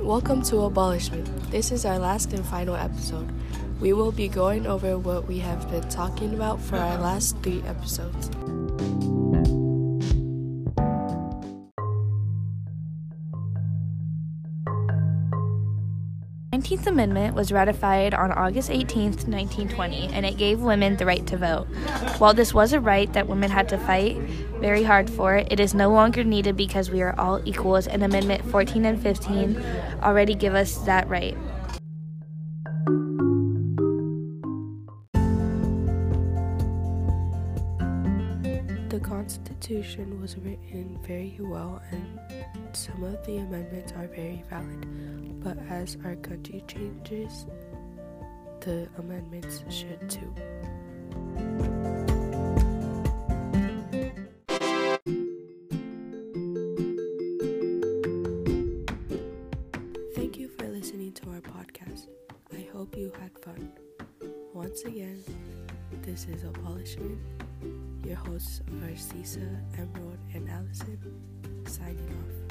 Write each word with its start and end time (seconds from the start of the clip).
Welcome 0.00 0.42
to 0.42 0.60
Abolishment. 0.62 1.26
This 1.50 1.72
is 1.72 1.84
our 1.84 1.98
last 1.98 2.32
and 2.32 2.44
final 2.46 2.76
episode. 2.76 3.28
We 3.80 3.92
will 3.92 4.12
be 4.12 4.28
going 4.28 4.66
over 4.66 4.98
what 4.98 5.26
we 5.26 5.38
have 5.38 5.68
been 5.70 5.88
talking 5.88 6.34
about 6.34 6.60
for 6.60 6.76
our 6.76 6.98
last 6.98 7.36
three 7.42 7.62
episodes. 7.66 8.30
19th 16.56 16.86
Amendment 16.86 17.34
was 17.34 17.52
ratified 17.52 18.14
on 18.14 18.32
August 18.32 18.70
18, 18.70 19.28
1920, 19.28 20.08
and 20.14 20.24
it 20.24 20.38
gave 20.38 20.58
women 20.58 20.96
the 20.96 21.04
right 21.04 21.26
to 21.26 21.36
vote. 21.36 21.66
While 22.16 22.32
this 22.32 22.54
was 22.54 22.72
a 22.72 22.80
right 22.80 23.12
that 23.12 23.28
women 23.28 23.50
had 23.50 23.68
to 23.68 23.78
fight 23.78 24.16
very 24.58 24.82
hard 24.82 25.10
for, 25.10 25.36
it 25.36 25.60
is 25.60 25.74
no 25.74 25.90
longer 25.90 26.24
needed 26.24 26.56
because 26.56 26.90
we 26.90 27.02
are 27.02 27.14
all 27.20 27.42
equals, 27.44 27.86
and 27.86 28.02
Amendment 28.02 28.42
14 28.50 28.86
and 28.86 29.02
15 29.02 29.62
already 30.02 30.34
give 30.34 30.54
us 30.54 30.78
that 30.86 31.06
right. 31.10 31.36
The 38.96 39.04
Constitution 39.04 40.22
was 40.22 40.38
written 40.38 40.98
very 41.02 41.36
well, 41.38 41.82
and 41.90 42.18
some 42.72 43.04
of 43.04 43.22
the 43.26 43.36
amendments 43.36 43.92
are 43.92 44.06
very 44.06 44.42
valid. 44.48 44.86
But 45.44 45.58
as 45.68 45.98
our 46.02 46.16
country 46.16 46.64
changes, 46.66 47.44
the 48.60 48.88
amendments 48.96 49.62
should 49.68 50.08
too. 50.08 50.32
Thank 60.14 60.38
you 60.38 60.48
for 60.56 60.68
listening 60.68 61.12
to 61.12 61.30
our 61.32 61.42
podcast. 61.42 62.06
I 62.50 62.66
hope 62.72 62.96
you 62.96 63.12
had 63.20 63.32
fun. 63.44 63.72
Once 64.54 64.84
again, 64.84 65.22
this 66.00 66.24
is 66.28 66.44
Abolishment. 66.44 67.20
Your 68.06 68.14
hosts 68.14 68.60
are 68.68 68.92
Cisa, 68.92 69.44
Emerald, 69.76 70.18
and 70.32 70.48
Allison, 70.48 70.96
signing 71.66 72.08
off. 72.08 72.45